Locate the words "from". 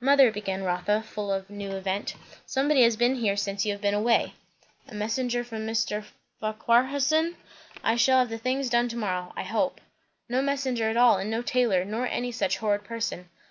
5.44-5.66